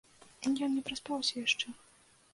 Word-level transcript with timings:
Ён 0.51 0.57
не 0.77 0.83
праспаўся 0.87 1.33
яшчэ. 1.45 1.67